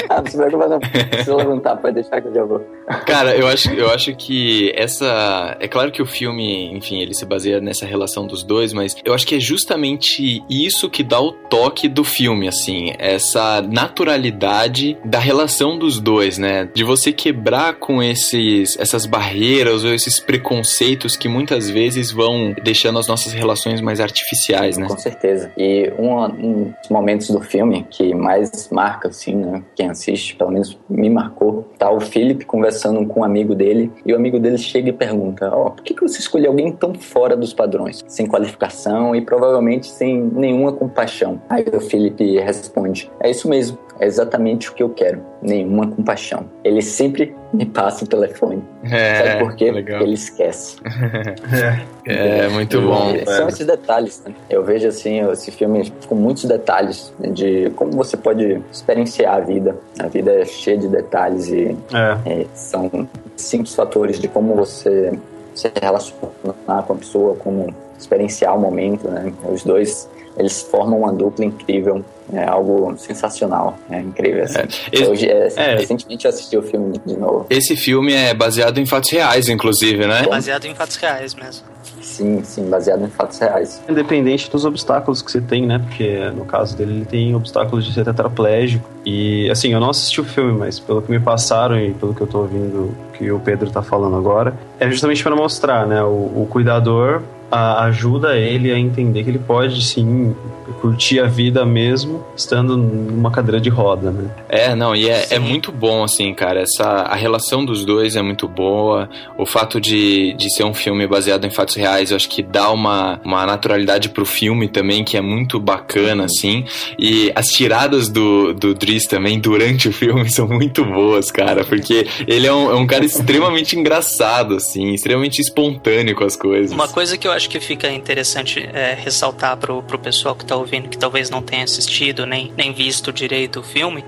[0.08, 2.60] ah, não se preocupe, não precisa levantar, pode deixar que eu já vou.
[3.06, 5.56] Cara, eu acho, eu acho que essa.
[5.58, 9.14] É claro que o filme, enfim, ele se baseia nessa relação dos dois, mas eu
[9.14, 15.18] acho que é justamente isso que dá o toque do filme, assim, essa naturalidade da
[15.18, 16.68] relação dos dois, né?
[16.74, 22.98] De você quebrar com esses, essas barreiras ou esses preconceitos que muitas vezes vão deixando
[22.98, 24.88] as nossas relações mais artificiais, né?
[24.88, 25.50] Com certeza.
[25.57, 29.62] E um, um dos momentos do filme que mais marca, assim, né?
[29.74, 34.12] Quem assiste, pelo menos me marcou, tá o Philip conversando com um amigo dele e
[34.12, 36.94] o amigo dele chega e pergunta: Ó, oh, por que, que você escolheu alguém tão
[36.94, 38.03] fora dos padrões?
[38.07, 41.40] Sem qualificação e provavelmente sem nenhuma compaixão.
[41.48, 43.79] Aí o Philip responde: É isso mesmo.
[44.00, 45.22] É exatamente o que eu quero.
[45.40, 46.46] Nenhuma compaixão.
[46.62, 48.62] Ele sempre me passa o telefone.
[48.90, 49.70] É, Sabe por quê?
[49.70, 50.02] Legal.
[50.02, 50.76] Ele esquece.
[52.07, 53.14] é, é, muito bom.
[53.24, 54.22] São esses detalhes.
[54.24, 54.35] Né?
[54.50, 59.76] Eu vejo assim esse filme com muitos detalhes de como você pode experienciar a vida.
[59.98, 62.40] A vida é cheia de detalhes e é.
[62.42, 65.12] É, são simples fatores de como você
[65.54, 69.33] se relacionar com a pessoa, como experienciar o momento, né?
[69.48, 74.44] Os dois eles formam uma dupla incrível, é algo sensacional, é incrível.
[74.44, 74.58] Assim.
[74.92, 77.46] É, Hoje, é, é, recentemente eu assisti o filme de novo.
[77.50, 80.26] Esse filme é baseado em fatos reais, inclusive, né?
[80.26, 81.74] Baseado em fatos reais mesmo.
[82.00, 83.82] Sim, sim, baseado em fatos reais.
[83.88, 85.78] Independente dos obstáculos que você tem, né?
[85.78, 88.88] Porque no caso dele, ele tem obstáculos de ser tetraplégico.
[89.04, 92.20] E, assim, eu não assisti o filme, mas pelo que me passaram e pelo que
[92.20, 96.02] eu tô ouvindo que o Pedro tá falando agora, é justamente para mostrar, né?
[96.02, 97.22] O, o cuidador
[97.54, 100.34] a, ajuda ele a entender que ele pode sim
[100.80, 104.30] curtir a vida mesmo estando numa cadeira de roda, né?
[104.48, 106.60] É, não, e é, é, muito bom, assim, cara.
[106.60, 109.08] Essa, a relação dos dois é muito boa.
[109.38, 112.70] O fato de, de ser um filme baseado em fatos reais, eu acho que dá
[112.70, 116.64] uma, uma naturalidade pro filme também, que é muito bacana, assim.
[116.98, 122.06] E as tiradas do, do Driss também durante o filme são muito boas, cara, porque
[122.26, 126.72] ele é um, é um cara extremamente engraçado, assim, extremamente espontâneo com as coisas.
[126.72, 130.57] Uma coisa que eu acho que fica interessante é, ressaltar pro, pro pessoal que tá
[130.57, 134.04] ouvindo, que talvez não tenha assistido nem, nem visto direito o filme,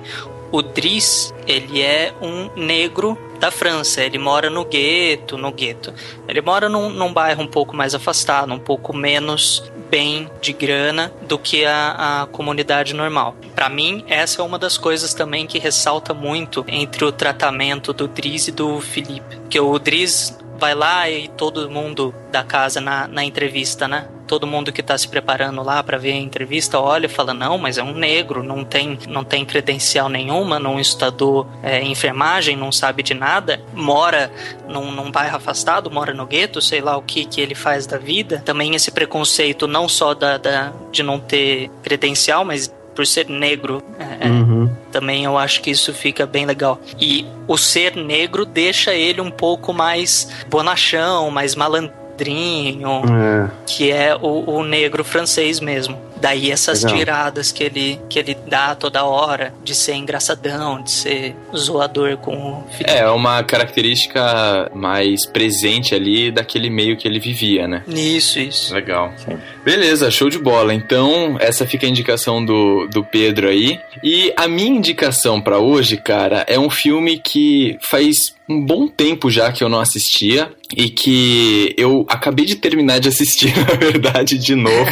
[0.53, 4.03] o Driss, ele é um negro da França.
[4.03, 5.93] Ele mora no gueto, no gueto.
[6.29, 11.13] Ele mora num, num bairro um pouco mais afastado, um pouco menos bem de grana
[11.23, 13.37] do que a, a comunidade normal.
[13.55, 18.09] Para mim, essa é uma das coisas também que ressalta muito entre o tratamento do
[18.09, 19.39] Driz e do Felipe.
[19.49, 24.09] Que o Driz vai lá e todo mundo da casa na, na entrevista, né?
[24.27, 27.57] Todo mundo que está se preparando lá para ver a entrevista olha e fala: não,
[27.57, 32.73] mas é um negro, não tem, não tem credencial nenhuma, não estudou é, enfermagem, não
[32.73, 34.31] sabe de nada, mora
[34.69, 37.99] num, num bairro afastado, mora no gueto, sei lá o que, que ele faz da
[37.99, 38.43] vida.
[38.45, 43.83] Também esse preconceito, não só da, da de não ter credencial, mas por ser negro.
[43.99, 44.69] É, uhum.
[44.91, 46.81] Também eu acho que isso fica bem legal.
[46.99, 53.51] E o ser negro deixa ele um pouco mais bonachão, mais malandrinho, é.
[53.67, 55.99] que é o, o negro francês mesmo.
[56.21, 56.99] Daí essas Legal.
[56.99, 62.35] tiradas que ele, que ele dá toda hora, de ser engraçadão, de ser zoador com
[62.35, 62.89] o filho.
[62.89, 67.83] É, uma característica mais presente ali daquele meio que ele vivia, né?
[67.87, 68.75] Isso, isso.
[68.75, 69.13] Legal.
[69.17, 69.39] Sim.
[69.65, 70.73] Beleza, show de bola.
[70.73, 73.81] Então, essa fica a indicação do, do Pedro aí.
[74.03, 79.29] E a minha indicação para hoje, cara, é um filme que faz um bom tempo
[79.29, 84.39] já que eu não assistia e que eu acabei de terminar de assistir, na verdade,
[84.39, 84.91] de novo.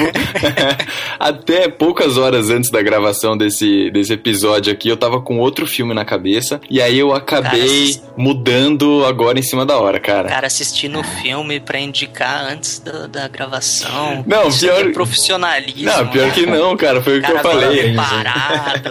[1.19, 5.95] Até poucas horas antes da gravação desse, desse episódio aqui, eu tava com outro filme
[5.95, 6.61] na cabeça.
[6.69, 10.29] E aí eu acabei cara, mudando agora em cima da hora, cara.
[10.29, 14.25] Cara, assistindo o filme pra indicar antes da, da gravação.
[14.27, 14.87] Não, pior.
[14.87, 15.85] É profissionalismo.
[15.85, 17.03] Não, pior que não, cara.
[17.03, 17.95] Foi o que eu falei.
[17.95, 18.91] Parado.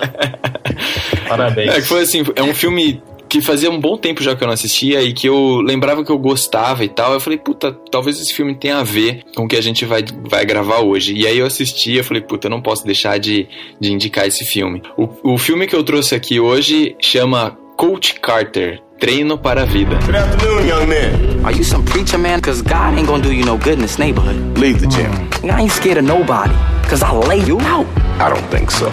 [1.28, 1.74] Parabéns.
[1.74, 3.02] É que foi assim, é um filme
[3.34, 6.12] que fazia um bom tempo já que eu não assistia e que eu lembrava que
[6.12, 7.13] eu gostava e tal.
[7.13, 10.06] Eu falei, puta, talvez esse filme tenha a ver com o que a gente vai,
[10.30, 11.15] vai gravar hoje.
[11.15, 13.48] E aí eu assisti e falei, puta, eu não posso deixar de,
[13.82, 14.84] de indicar esse filme.
[14.96, 18.80] O, o filme que eu trouxe aqui hoje chama Coach Carter.
[19.00, 19.98] Treino para a vida.
[20.06, 21.43] Good afternoon, young man.
[21.43, 22.39] Are you some preacher man?
[22.39, 24.60] Cause God ain't gonna do you no good in this neighborhood.
[24.60, 25.12] Leave the gym.
[25.50, 26.54] I ain't scared of nobody.
[26.88, 27.88] Cause I'll lay you out.
[28.22, 28.91] I don't think so.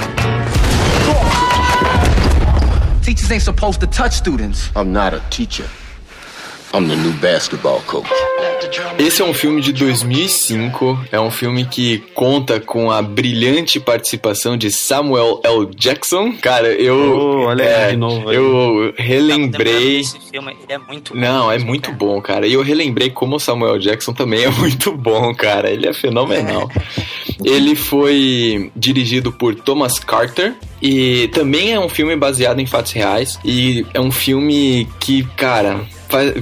[3.10, 4.70] Teachers ain't supposed to touch students.
[4.76, 5.68] I'm not a teacher.
[6.72, 8.08] I'm the new basketball coach.
[8.96, 11.06] Esse é um filme de 2005.
[11.10, 15.66] É um filme que conta com a brilhante participação de Samuel L.
[15.74, 16.32] Jackson.
[16.40, 16.94] Cara, eu.
[16.96, 18.32] Oh, olha é, de novo.
[18.32, 20.00] Eu relembrei.
[20.00, 21.20] Esse filme é muito bom.
[21.20, 22.46] Não, é muito bom, cara.
[22.46, 25.70] E eu relembrei como o Samuel Jackson também é muito bom, cara.
[25.70, 26.70] Ele é fenomenal.
[27.42, 33.38] Ele foi dirigido por Thomas Carter, e também é um filme baseado em fatos reais.
[33.44, 35.80] E é um filme que, cara,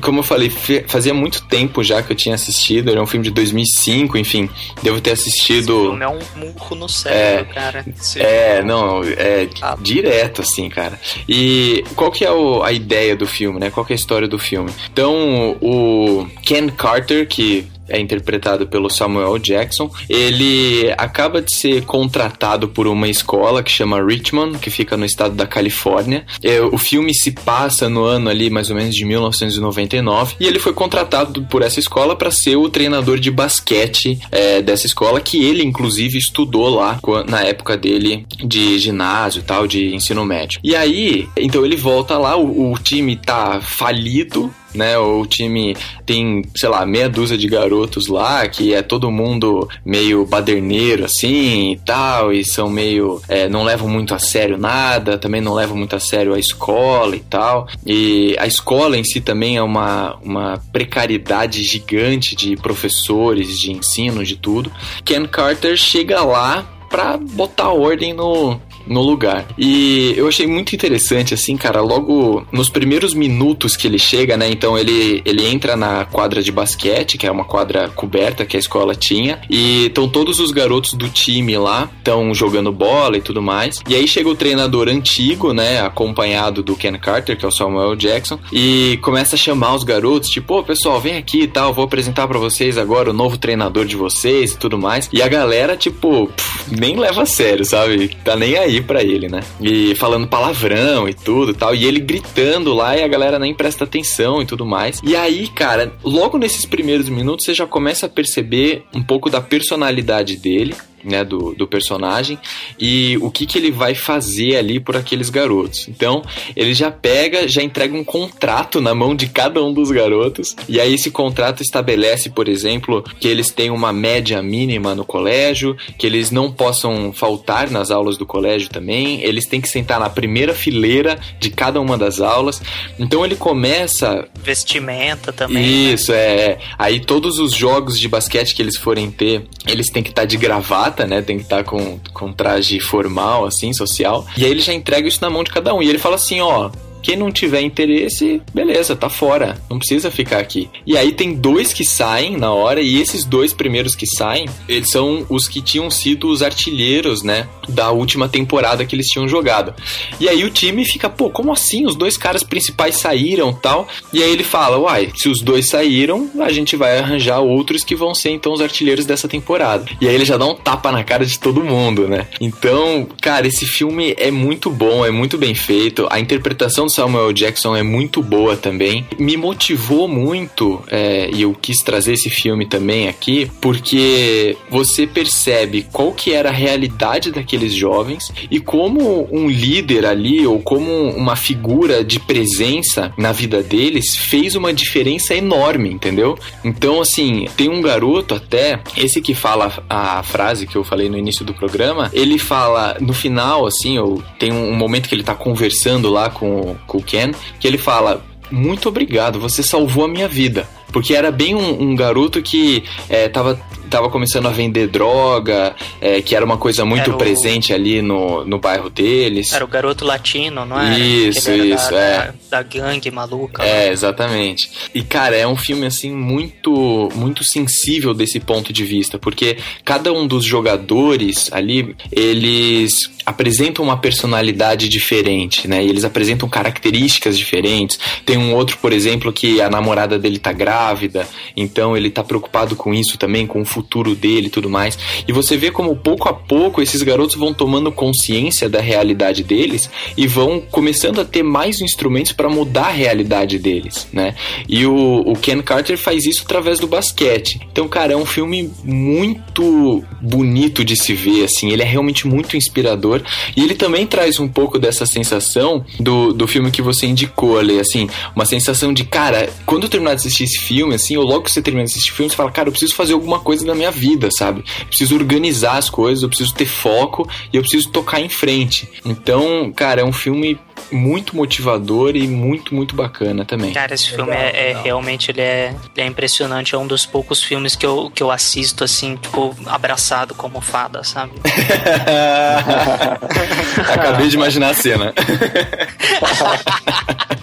[0.01, 0.51] como eu falei,
[0.87, 2.91] fazia muito tempo já que eu tinha assistido.
[2.91, 4.49] Era um filme de 2005, enfim.
[4.83, 5.73] Devo ter assistido.
[5.73, 7.85] Esse filme é um murro no cérebro, é, cara.
[7.99, 9.77] Esse é, não, é ah.
[9.81, 10.99] direto, assim, cara.
[11.29, 13.71] E qual que é o, a ideia do filme, né?
[13.71, 14.71] Qual que é a história do filme?
[14.93, 19.91] Então, o Ken Carter, que é interpretado pelo Samuel Jackson.
[20.09, 25.35] Ele acaba de ser contratado por uma escola que chama Richmond, que fica no estado
[25.35, 26.25] da Califórnia.
[26.43, 30.59] É, o filme se passa no ano ali mais ou menos de 1999 e ele
[30.59, 35.45] foi contratado por essa escola para ser o treinador de basquete é, dessa escola que
[35.45, 40.61] ele inclusive estudou lá na época dele de ginásio tal de ensino médio.
[40.63, 44.99] E aí, então ele volta lá, o, o time tá falido, né?
[44.99, 50.25] O time tem, sei lá, meia dúzia de garotos lá, que é todo mundo meio
[50.25, 53.21] baderneiro assim e tal, e são meio.
[53.29, 57.17] É, não levam muito a sério nada, também não levam muito a sério a escola
[57.17, 57.69] e tal.
[57.87, 64.25] E a escola em si também é uma, uma precariedade gigante de professores, de ensino,
[64.25, 64.71] de tudo.
[65.05, 69.47] Ken Carter chega lá pra botar ordem no, no lugar.
[69.57, 74.51] E eu achei muito interessante, assim, cara, logo nos primeiros minutos que ele chega, né?
[74.51, 78.61] Então ele, ele entra na quadra de basquete, que é uma quadra coberta que a
[78.61, 83.43] escola tinha, e estão todos os garotos do time lá, estão jogando bola e tudo
[83.43, 83.83] mais.
[83.89, 85.81] E aí chega o treinador antigo, né?
[85.81, 90.31] Acompanhado do Ken Carter, que é o Samuel Jackson, e começa a chamar os garotos,
[90.31, 93.85] tipo, ô pessoal, vem aqui e tal, vou apresentar para vocês agora o novo treinador
[93.85, 95.09] de vocês e tudo mais.
[95.13, 98.17] E a galera, tipo, pff, nem leva a sério, sabe?
[98.25, 99.41] Tá nem aí para ele, né?
[99.61, 101.75] E falando palavrão e tudo tal.
[101.75, 105.01] E ele gritando lá e a galera nem presta atenção e tudo mais.
[105.03, 109.41] E aí, cara, logo nesses primeiros minutos você já começa a perceber um pouco da
[109.41, 112.39] personalidade dele né, do, do personagem
[112.79, 115.89] e o que, que ele vai fazer ali por aqueles garotos.
[115.89, 116.23] Então,
[116.57, 120.81] ele já pega, já entrega um contrato na mão de cada um dos garotos, e
[120.81, 126.07] aí esse contrato estabelece, por exemplo, que eles têm uma média mínima no colégio, que
[126.07, 130.55] eles não possam faltar nas aulas do colégio também, eles têm que sentar na primeira
[130.55, 132.61] fileira de cada uma das aulas.
[132.99, 134.27] Então, ele começa.
[134.43, 135.57] Vestimenta também.
[135.57, 135.63] Né?
[135.95, 136.19] Isso, né?
[136.19, 136.59] é.
[136.79, 140.37] Aí, todos os jogos de basquete que eles forem ter, eles têm que estar de
[140.37, 141.23] gravata né?
[141.23, 144.27] Tem que estar tá com, com traje formal, assim, social.
[144.37, 145.83] E aí ele já entrega isso na mão de cada um.
[145.83, 146.71] E ele fala assim, ó,
[147.03, 149.59] quem não tiver interesse, beleza, tá fora.
[149.71, 150.69] Não precisa ficar aqui.
[150.87, 154.91] E aí tem dois que saem na hora, e esses dois primeiros que saem, eles
[154.91, 157.49] são os que tinham sido os artilheiros, né?
[157.69, 159.75] Da última temporada que eles tinham jogado.
[160.21, 161.87] E aí o time fica, pô, como assim?
[161.87, 163.87] Os dois caras principais saíram tal.
[164.13, 167.95] E aí ele fala, uai, se os dois saíram, a gente vai arranjar outros que
[167.95, 169.87] vão ser então os artilheiros dessa temporada.
[170.01, 172.27] E aí ele já dá um tapa na cara de todo mundo, né?
[172.41, 176.07] Então, cara, esse filme é muito bom, é muito bem feito.
[176.11, 179.07] A interpretação do Samuel Jackson é muito boa também.
[179.19, 185.87] Me motivou muito, é, e eu quis trazer esse filme também aqui, porque você percebe
[185.93, 191.37] qual que era a realidade daqueles jovens e como um líder ali, ou como uma
[191.37, 196.39] figura de presença na vida deles, fez uma diferença enorme, entendeu?
[196.65, 201.19] Então, assim, tem um garoto até, esse que fala a frase que eu falei no
[201.19, 205.35] início do programa, ele fala no final, assim, ou tem um momento que ele tá
[205.35, 210.29] conversando lá com, com o Ken, que ele fala: Muito obrigado, você salvou a minha
[210.29, 210.69] vida.
[210.93, 216.23] Porque era bem um, um garoto que é, tava tava começando a vender droga, é,
[216.23, 219.53] que era uma coisa muito presente ali no, no bairro deles.
[219.53, 220.99] Era o garoto latino, não é?
[220.99, 222.17] Isso, isso, da, é.
[222.19, 223.63] Da, da gangue maluca.
[223.63, 223.93] É, né?
[223.93, 224.71] exatamente.
[224.95, 230.13] E, cara, é um filme, assim, muito, muito sensível desse ponto de vista, porque cada
[230.13, 235.85] um dos jogadores ali, eles apresentam uma personalidade diferente, né?
[235.85, 237.99] E eles apresentam características diferentes.
[238.25, 242.75] Tem um outro, por exemplo, que a namorada dele tá grávida, então ele tá preocupado
[242.75, 244.99] com isso também, com o futuro dele e tudo mais.
[245.27, 249.89] E você vê como pouco a pouco esses garotos vão tomando consciência da realidade deles
[250.17, 254.35] e vão começando a ter mais instrumentos para mudar a realidade deles, né?
[254.69, 257.61] E o, o Ken Carter faz isso através do basquete.
[257.71, 261.71] Então, cara, é um filme muito bonito de se ver, assim.
[261.71, 263.23] Ele é realmente muito inspirador
[263.57, 267.79] e ele também traz um pouco dessa sensação do, do filme que você indicou ali,
[267.79, 271.43] assim, uma sensação de, cara, quando eu terminar de assistir esse filme, assim, ou logo
[271.43, 273.65] que você terminar de assistir o filme, você fala, cara, eu preciso fazer alguma coisa
[273.69, 274.65] na minha vida, sabe?
[274.81, 278.89] Eu preciso organizar as coisas, eu preciso ter foco e eu preciso tocar em frente.
[279.05, 280.59] Então, cara, é um filme
[280.91, 283.73] muito motivador e muito, muito bacana também.
[283.73, 286.75] Cara, esse filme é, é realmente ele é, ele é impressionante.
[286.75, 291.05] É um dos poucos filmes que eu, que eu assisto assim, tipo, abraçado como fada,
[291.05, 291.33] sabe?
[293.93, 295.13] Acabei de imaginar a cena.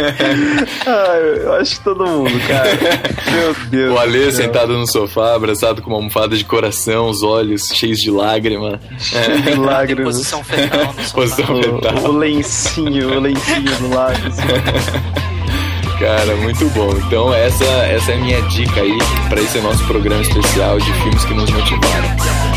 [0.86, 2.70] ah, eu acho que todo mundo, cara.
[3.32, 3.94] Meu Deus.
[3.94, 8.10] O Alê sentado no sofá, abraçado com uma almofada de coração, os olhos cheios de
[8.10, 8.80] lágrima.
[9.12, 9.54] É.
[9.54, 10.16] Lágrimas.
[10.16, 11.14] Posição fetal no sofá.
[11.14, 11.94] Posição fetal.
[12.04, 14.20] O, o lencinho, o lencinho do lado.
[16.00, 16.90] Cara, muito bom.
[17.06, 21.24] Então essa, essa é a minha dica aí para esse nosso programa especial de filmes
[21.26, 22.49] que nos motivaram.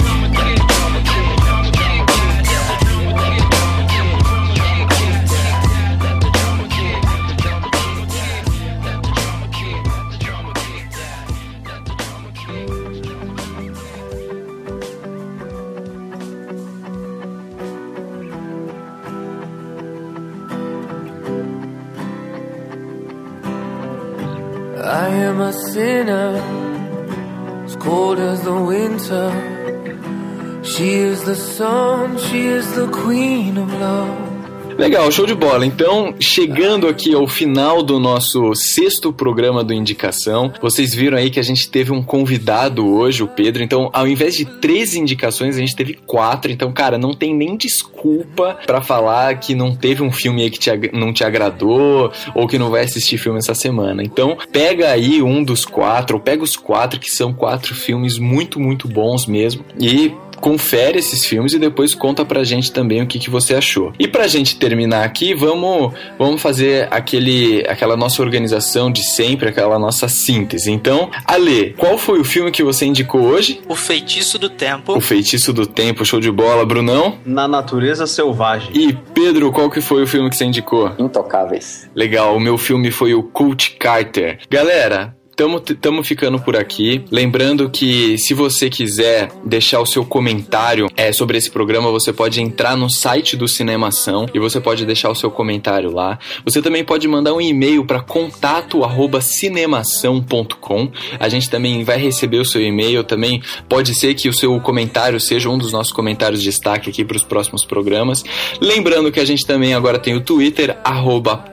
[34.78, 35.66] Legal, show de bola.
[35.66, 41.40] Então, chegando aqui ao final do nosso sexto programa do Indicação, vocês viram aí que
[41.40, 43.64] a gente teve um convidado hoje, o Pedro.
[43.64, 46.52] Então, ao invés de três indicações, a gente teve quatro.
[46.52, 50.60] Então, cara, não tem nem desculpa para falar que não teve um filme aí que
[50.60, 54.04] te, não te agradou ou que não vai assistir filme essa semana.
[54.04, 58.60] Então, pega aí um dos quatro, ou pega os quatro, que são quatro filmes muito,
[58.60, 60.12] muito bons mesmo, e
[60.44, 63.94] confere esses filmes e depois conta pra gente também o que, que você achou.
[63.98, 69.80] E pra gente terminar aqui, vamos, vamos fazer aquele, aquela nossa organização de sempre, aquela
[69.80, 70.70] nossa síntese.
[70.70, 73.62] Então, Ale, qual foi o filme que você indicou hoje?
[73.70, 74.98] O Feitiço do Tempo.
[74.98, 77.20] O Feitiço do Tempo, show de bola, Brunão?
[77.26, 78.70] Na Natureza Selvagem.
[78.74, 80.92] E Pedro, qual que foi o filme que você indicou?
[81.00, 81.90] Intocáveis.
[81.96, 84.40] Legal, o meu filme foi o Coach Carter.
[84.50, 85.64] Galera, Tamo,
[86.04, 87.04] ficando por aqui.
[87.10, 92.40] Lembrando que se você quiser deixar o seu comentário é, sobre esse programa, você pode
[92.40, 96.20] entrar no site do Cinemação e você pode deixar o seu comentário lá.
[96.46, 100.92] Você também pode mandar um e-mail para contato@cinemação.com.
[101.20, 103.04] A gente também vai receber o seu e-mail.
[103.04, 107.04] Também pode ser que o seu comentário seja um dos nossos comentários de destaque aqui
[107.04, 108.24] para os próximos programas.
[108.62, 110.78] Lembrando que a gente também agora tem o Twitter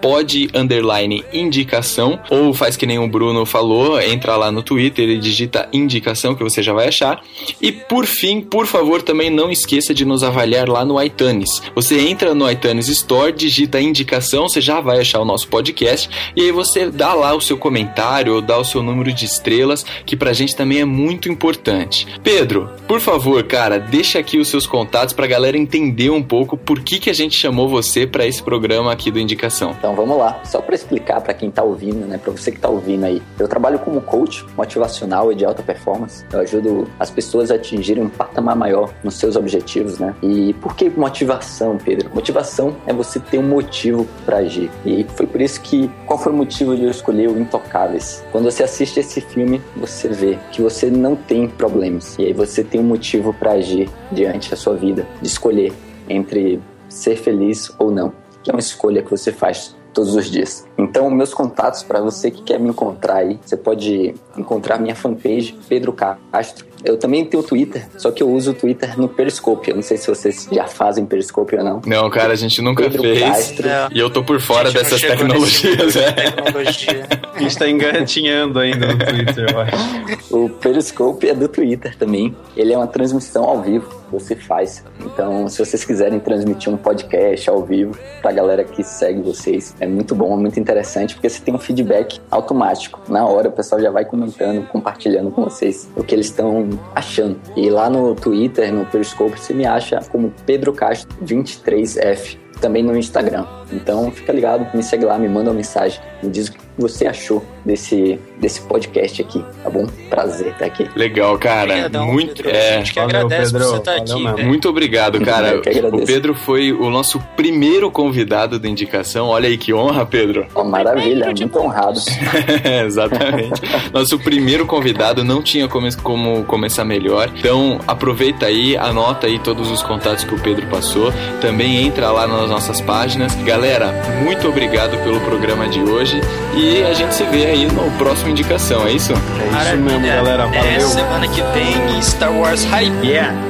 [0.02, 5.68] @pod_indicação ou faz que nem o Bruno falou falou, entra lá no Twitter e digita
[5.72, 7.22] indicação que você já vai achar.
[7.60, 11.62] E por fim, por favor, também não esqueça de nos avaliar lá no iTunes.
[11.74, 16.42] Você entra no iTunes Store, digita indicação, você já vai achar o nosso podcast e
[16.42, 20.16] aí você dá lá o seu comentário ou dá o seu número de estrelas, que
[20.16, 22.06] pra gente também é muito importante.
[22.24, 26.80] Pedro, por favor, cara, deixa aqui os seus contatos pra galera entender um pouco por
[26.80, 29.76] que, que a gente chamou você para esse programa aqui do Indicação.
[29.78, 32.68] Então vamos lá, só para explicar para quem tá ouvindo, né, para você que tá
[32.68, 33.22] ouvindo aí.
[33.38, 36.24] Eu trabalho como coach motivacional e de alta performance.
[36.32, 40.14] Eu ajudo as pessoas a atingirem um patamar maior nos seus objetivos, né?
[40.22, 42.10] E por que motivação, Pedro?
[42.14, 44.70] Motivação é você ter um motivo para agir.
[44.84, 48.24] E foi por isso que qual foi o motivo de eu escolher o Intocáveis?
[48.32, 52.16] Quando você assiste esse filme, você vê que você não tem problemas.
[52.18, 55.72] E aí você tem um motivo para agir diante da sua vida, de escolher
[56.08, 58.12] entre ser feliz ou não.
[58.42, 60.66] Que é uma escolha que você faz todos os dias.
[60.78, 65.56] Então, meus contatos para você que quer me encontrar aí, você pode encontrar minha fanpage
[65.68, 66.70] Pedro Castro.
[66.82, 69.68] Eu também tenho Twitter, só que eu uso o Twitter no Periscope.
[69.68, 71.82] Eu não sei se vocês já fazem Periscope ou não.
[71.84, 73.20] Não, cara, a gente nunca Pedro fez.
[73.20, 73.68] Castro.
[73.92, 76.12] E eu tô por fora dessas tecnologias, é.
[76.12, 77.06] Tecnologia.
[77.34, 80.34] a gente tá engatinhando ainda no Twitter, eu acho.
[80.34, 82.34] O Periscope é do Twitter também.
[82.56, 84.84] Ele é uma transmissão ao vivo você faz.
[85.00, 89.86] Então, se vocês quiserem transmitir um podcast ao vivo pra galera que segue vocês, é
[89.86, 93.00] muito bom, é muito interessante, porque você tem um feedback automático.
[93.08, 97.38] Na hora o pessoal já vai comentando, compartilhando com vocês o que eles estão achando.
[97.56, 102.96] E lá no Twitter, no Periscope, você me acha como Pedro Castro 23F, também no
[102.96, 103.46] Instagram.
[103.72, 107.06] Então fica ligado, me segue lá, me manda uma mensagem, me diz o que você
[107.06, 109.86] achou desse, desse podcast aqui, tá bom?
[110.08, 110.88] Prazer estar aqui.
[110.96, 111.70] Legal, cara.
[111.70, 112.42] Obrigadão, muito.
[112.42, 112.50] Pedro.
[112.50, 114.24] É, a gente que valeu, agradece Pedro, por você estar aqui.
[114.24, 114.48] Mesmo.
[114.48, 115.60] Muito obrigado, cara.
[115.92, 119.28] o Pedro foi o nosso primeiro convidado da indicação.
[119.28, 120.46] Olha aí que honra, Pedro.
[120.54, 122.00] Oh, maravilha, muito honrado.
[122.84, 123.60] Exatamente.
[123.92, 127.30] nosso primeiro convidado não tinha como, como começar melhor.
[127.36, 131.12] Então aproveita aí, anota aí todos os contatos que o Pedro passou.
[131.40, 133.34] Também entra lá nas nossas páginas.
[133.42, 133.92] Galera,
[134.24, 136.09] muito obrigado pelo programa de hoje
[136.54, 139.12] e a gente se vê aí no próximo indicação, é isso?
[139.12, 139.98] É isso Maravilha.
[139.98, 140.46] mesmo, galera.
[140.46, 140.62] Valeu.
[140.62, 142.92] É, semana que vem Star Wars Hype.
[143.02, 143.06] É.
[143.06, 143.49] Yeah.